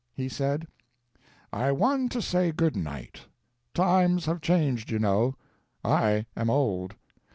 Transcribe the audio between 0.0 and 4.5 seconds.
He said: "I want to say good night. Times have